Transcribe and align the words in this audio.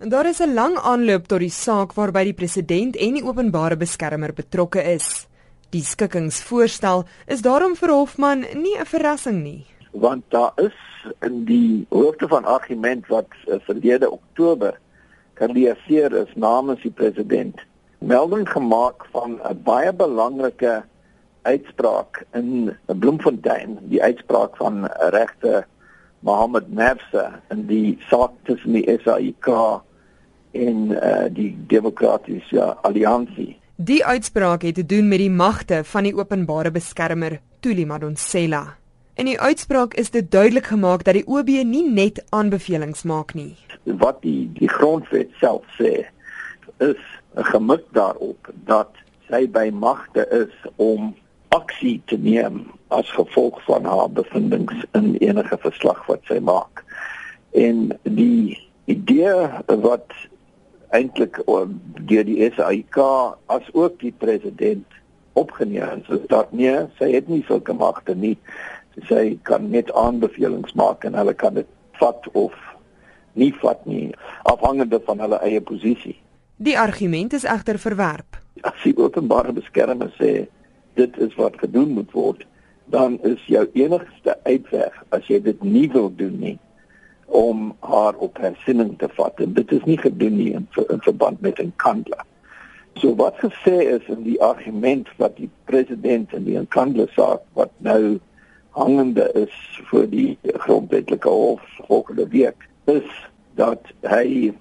En 0.00 0.08
daar 0.08 0.26
is 0.26 0.40
'n 0.40 0.54
lang 0.54 0.78
aanloop 0.78 1.26
tot 1.26 1.38
die 1.38 1.50
saak 1.50 1.92
waarby 1.92 2.22
die 2.24 2.32
president 2.32 2.96
en 2.96 3.12
die 3.14 3.24
openbare 3.24 3.76
beskermer 3.76 4.32
betrokke 4.32 4.82
is. 4.82 5.28
Die 5.70 5.82
skikkingsvoorstel 5.82 7.04
is 7.26 7.42
daarom 7.42 7.76
vir 7.76 7.90
Hofman 7.92 8.40
nie 8.40 8.78
'n 8.78 8.86
verrassing 8.86 9.42
nie, 9.42 9.66
want 9.90 10.24
daar 10.28 10.52
is 10.56 10.78
in 11.20 11.44
die 11.44 11.86
hoofde 11.88 12.28
van 12.28 12.44
argument 12.44 13.06
wat 13.06 13.26
uh, 13.46 13.54
verlede 13.60 14.10
Oktober 14.10 14.78
gerealiseer 15.34 16.12
is 16.12 16.32
namens 16.34 16.80
die 16.80 16.90
president 16.90 17.60
melding 17.98 18.48
gemaak 18.48 19.06
van 19.12 19.38
'n 19.50 19.62
baie 19.62 19.92
belangrike 19.92 20.82
uitspraak 21.42 22.24
in 22.32 22.76
Bloemfontein, 22.86 23.78
die 23.82 24.02
uitspraak 24.02 24.56
van 24.56 24.86
regter 24.86 25.66
Mohammed 26.20 26.72
Nafsa 26.72 27.40
in 27.50 27.66
die 27.66 27.98
saak 28.08 28.30
tussen 28.42 28.72
die 28.72 28.98
SAIK 29.04 29.48
en 30.52 30.90
uh, 30.90 31.28
die 31.30 31.56
Demokratiese 31.66 32.76
Alliansie. 32.82 33.56
Die 33.76 34.04
uitspraak 34.04 34.62
het 34.62 34.74
te 34.74 34.86
doen 34.86 35.08
met 35.08 35.18
die 35.18 35.30
magte 35.30 35.84
van 35.84 36.04
die 36.04 36.14
openbare 36.14 36.70
beskermer 36.70 37.40
Thuli 37.60 37.86
Madonsela. 37.86 38.76
In 39.14 39.28
die 39.28 39.40
uitspraak 39.40 39.94
is 39.94 40.10
dit 40.10 40.30
duidelik 40.30 40.66
gemaak 40.66 41.04
dat 41.04 41.14
die 41.14 41.26
OB 41.26 41.48
nie 41.64 41.84
net 41.90 42.22
aanbevelings 42.28 43.02
maak 43.02 43.34
nie. 43.34 43.56
Wat 43.84 44.22
die 44.22 44.50
die 44.56 44.68
grondwet 44.68 45.32
self 45.40 45.64
sê 45.78 46.06
is 46.80 47.00
gemik 47.52 47.84
daarop 47.96 48.52
dat 48.64 48.96
sy 49.28 49.46
by 49.48 49.68
magte 49.72 50.24
is 50.34 50.54
om 50.76 51.14
aksie 51.56 51.98
te 52.06 52.16
neem 52.16 52.62
as 52.88 53.10
gevolg 53.16 53.58
van 53.66 53.84
haar 53.84 54.10
bevindinge 54.10 54.84
in 54.98 55.14
enige 55.20 55.58
verslag 55.62 56.00
wat 56.06 56.24
sy 56.30 56.38
maak. 56.40 56.84
En 57.52 57.90
die 58.02 58.56
idee 58.90 59.48
wat 59.84 60.14
eintlik 60.96 61.38
deur 61.46 62.24
die 62.26 62.50
SAIK 62.56 62.98
as 63.52 63.68
ook 63.72 63.98
die 64.02 64.12
president 64.18 64.86
opgeneem 65.38 66.02
is 66.08 66.26
dat 66.32 66.52
nee, 66.52 66.74
sy 66.98 67.12
het 67.14 67.28
nie 67.30 67.42
sulke 67.46 67.74
magte 67.76 68.14
nie. 68.14 68.36
Sy 69.08 69.38
kan 69.46 69.70
net 69.70 69.92
aanbevelings 69.96 70.74
maak 70.78 71.06
en 71.06 71.14
hulle 71.14 71.34
kan 71.38 71.54
dit 71.54 71.68
vat 72.00 72.26
of 72.34 72.56
nie 73.38 73.52
vat 73.62 73.84
nie 73.86 74.10
afhangende 74.50 74.98
van 75.06 75.22
hulle 75.22 75.38
eie 75.46 75.60
posisie. 75.62 76.16
Die 76.60 76.76
argument 76.78 77.32
is 77.32 77.46
egter 77.48 77.78
verwerp. 77.78 78.40
As 78.66 78.76
die 78.84 78.96
openbare 78.98 79.54
beskermer 79.56 80.10
sê 80.18 80.48
dit 80.98 81.20
is 81.22 81.36
wat 81.38 81.56
gedoen 81.62 81.94
moet 81.96 82.10
word, 82.12 82.42
dan 82.90 83.16
is 83.24 83.40
jou 83.46 83.62
enigste 83.78 84.34
uitweg 84.44 84.96
as 85.14 85.30
jy 85.30 85.38
dit 85.46 85.62
nie 85.62 85.86
wil 85.94 86.10
doen 86.18 86.34
nie 86.42 86.58
om 87.30 87.70
haar 87.80 88.14
op 88.18 88.38
hersinning 88.42 88.96
te 88.98 89.08
vat 89.14 89.40
en 89.40 89.52
dit 89.54 89.72
is 89.72 89.84
nie 89.86 89.98
gedoen 89.98 90.36
nie 90.36 90.50
in, 90.58 90.66
in 90.88 91.02
verband 91.06 91.40
met 91.40 91.60
'n 91.62 91.72
kandla. 91.76 92.24
So 92.98 93.14
wat 93.14 93.38
gesê 93.38 93.76
is 93.96 94.08
in 94.08 94.22
die 94.22 94.40
argument 94.42 95.08
wat 95.16 95.36
die 95.36 95.50
president 95.64 96.32
in 96.32 96.44
die 96.44 96.66
kandla 96.68 97.06
saak 97.14 97.40
wat 97.54 97.70
nou 97.78 98.18
hangende 98.70 99.30
is 99.34 99.54
vir 99.90 100.06
die 100.10 100.38
grondwetlike 100.42 101.28
hof 101.28 101.62
volgende 101.86 102.28
week 102.28 102.68
is 102.84 103.08
dat 103.54 103.82
hy 104.02 104.52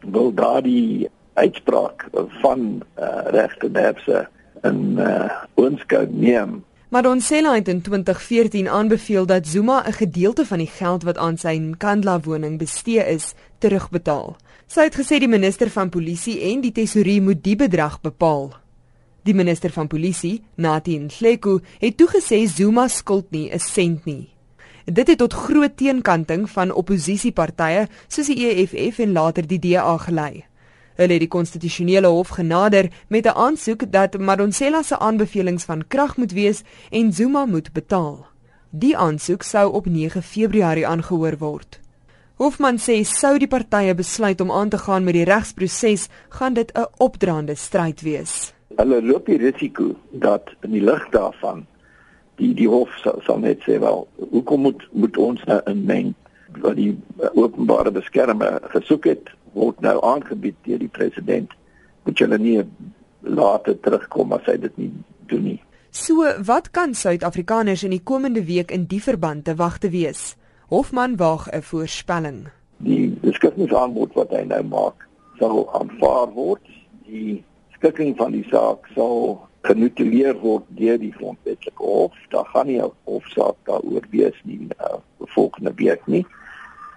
wil 0.00 0.32
daardie 0.34 1.08
uitspraak 1.34 2.08
van 2.40 2.82
uh, 2.98 3.22
regte 3.36 3.68
Nepse 3.68 4.26
in 4.64 4.98
uh, 4.98 5.28
oënskou 5.60 6.06
neem 6.10 6.62
Madonsela 6.96 7.54
het 7.54 7.68
in 7.68 7.80
2014 7.82 8.68
aanbeveel 8.68 9.26
dat 9.26 9.46
Zuma 9.46 9.84
'n 9.86 9.92
gedeelte 9.92 10.46
van 10.46 10.58
die 10.58 10.66
geld 10.66 11.02
wat 11.02 11.18
aan 11.18 11.38
sy 11.38 11.56
Nkandla 11.56 12.20
woning 12.20 12.58
bestee 12.58 13.04
is, 13.04 13.34
terugbetaal. 13.58 14.36
Sy 14.66 14.80
het 14.80 14.96
gesê 14.96 15.18
die 15.18 15.28
minister 15.28 15.70
van 15.70 15.88
polisie 15.88 16.40
en 16.40 16.60
die 16.60 16.72
tesourier 16.72 17.22
moet 17.22 17.42
die 17.42 17.56
bedrag 17.56 18.00
bepaal. 18.00 18.54
Die 19.22 19.34
minister 19.34 19.70
van 19.70 19.86
polisie, 19.86 20.42
Nathi 20.54 20.98
Nhleko, 20.98 21.60
het 21.78 21.96
toegesê 21.96 22.46
Zuma 22.46 22.88
skuld 22.88 23.30
nie 23.30 23.50
'n 23.52 23.58
sent 23.58 24.04
nie. 24.04 24.28
Dit 24.84 25.06
het 25.06 25.18
tot 25.18 25.32
groot 25.32 25.76
teenkanting 25.76 26.50
van 26.50 26.72
oppositiepartye 26.72 27.88
soos 28.08 28.26
die 28.26 28.46
EFF 28.46 28.98
en 28.98 29.12
later 29.12 29.46
die 29.46 29.58
DA 29.58 29.96
gelei. 29.96 30.44
Hulle 30.96 31.12
het 31.12 31.20
die 31.20 31.28
konstitusionele 31.28 32.08
hof 32.08 32.28
genader 32.28 32.88
met 33.08 33.26
'n 33.26 33.36
aansoek 33.36 33.92
dat 33.92 34.18
Madonsela 34.18 34.82
se 34.82 34.98
aanbevelings 34.98 35.64
van 35.64 35.86
krag 35.88 36.16
moet 36.16 36.32
wees 36.32 36.62
en 36.90 37.12
Zuma 37.12 37.44
moet 37.44 37.72
betaal. 37.72 38.26
Die 38.70 38.96
aansoek 38.96 39.42
sou 39.42 39.72
op 39.72 39.86
9 39.86 40.22
Februarie 40.22 40.86
aangehoor 40.86 41.36
word. 41.38 41.80
Hofman 42.36 42.76
sê 42.78 43.02
sou 43.02 43.38
die 43.38 43.48
partye 43.48 43.94
besluit 43.94 44.40
om 44.40 44.50
aan 44.52 44.68
te 44.68 44.78
gaan 44.78 45.04
met 45.04 45.14
die 45.14 45.24
regsproses, 45.24 46.08
gaan 46.28 46.54
dit 46.54 46.72
'n 46.72 46.86
opdraande 46.96 47.54
stryd 47.54 48.00
wees. 48.00 48.52
Hulle 48.76 49.02
loop 49.02 49.26
die 49.26 49.38
risiko 49.38 49.96
dat 50.10 50.42
in 50.60 50.70
die 50.70 50.82
lig 50.84 51.08
daarvan 51.10 51.66
die 52.34 52.54
die 52.54 52.68
hof 52.68 52.90
sal, 53.02 53.20
sal 53.24 53.38
net 53.38 53.60
sê 53.60 53.78
wel, 53.80 54.08
hoekom 54.30 54.60
moet 54.60 54.88
moet 54.92 55.16
ons 55.16 55.44
nou 55.44 55.60
inmeng 55.64 56.14
wat 56.60 56.76
die 56.76 56.98
openbare 57.34 57.90
beskermer 57.90 58.60
gesoek 58.62 59.04
het 59.04 59.30
word 59.56 59.80
nou 59.84 59.96
aangebied 60.04 60.56
deur 60.68 60.82
die 60.82 60.92
president. 60.92 61.52
Moet 62.04 62.20
hulle 62.22 62.38
nie 62.38 62.58
later 63.26 63.76
terugkom 63.80 64.36
as 64.36 64.44
hy 64.50 64.58
dit 64.66 64.76
nie 64.80 64.90
doen 65.30 65.48
nie. 65.52 65.60
So, 65.96 66.28
wat 66.44 66.70
kan 66.76 66.92
Suid-Afrikaners 66.94 67.86
in 67.86 67.94
die 67.94 68.04
komende 68.04 68.44
week 68.44 68.70
in 68.74 68.84
die 68.90 69.00
verband 69.00 69.46
te 69.48 69.56
wag 69.56 69.78
te 69.80 69.90
wees? 69.90 70.34
Hofman 70.68 71.16
waag 71.16 71.48
'n 71.48 71.62
voorspelling. 71.62 72.48
Die 72.84 73.16
beskikingsaanbod 73.22 74.12
wat 74.14 74.30
hy 74.30 74.44
nou 74.44 74.62
maak, 74.62 75.08
sal 75.38 75.64
aanvaar 75.72 76.28
word. 76.34 76.64
Die 77.06 77.44
skikking 77.78 78.16
van 78.16 78.32
die 78.32 78.44
saak 78.50 78.86
sal 78.94 79.40
genutuleer 79.62 80.36
word 80.40 80.64
deur 80.68 80.98
die 80.98 81.12
grondwetlike 81.12 81.82
hof. 81.82 82.12
Daar 82.30 82.46
gaan 82.52 82.66
nie 82.66 82.80
'n 82.82 82.92
hofsaak 83.04 83.56
daaroor 83.64 84.04
wees 84.10 84.38
nie 84.44 84.68
uh, 84.80 84.98
volgende 85.18 85.72
week 85.74 86.06
nie. 86.06 86.26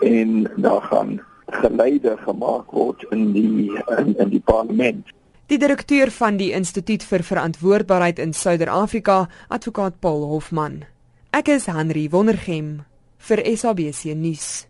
En 0.00 0.50
daar 0.56 0.82
gaan 0.82 1.20
geleide 1.60 2.16
gemaak 2.24 2.72
word 2.72 3.04
in 3.10 3.32
die 3.34 3.70
in, 3.98 4.14
in 4.18 4.32
die 4.32 4.42
parlement. 4.42 5.12
Die 5.52 5.58
direkteur 5.60 6.10
van 6.10 6.38
die 6.40 6.52
Instituut 6.56 7.04
vir 7.04 7.22
Verantwoordbaarheid 7.22 8.18
in 8.18 8.32
Suider-Afrika, 8.32 9.28
advokaat 9.48 10.00
Paul 10.00 10.24
Hofman. 10.30 10.84
Ek 11.36 11.50
is 11.52 11.66
Henry 11.68 12.06
Wondergem 12.10 12.84
vir 13.28 13.42
SABC 13.44 14.14
nuus. 14.16 14.64